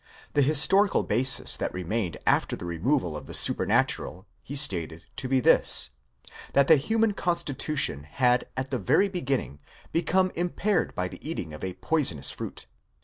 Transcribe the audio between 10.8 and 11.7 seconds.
by the eating of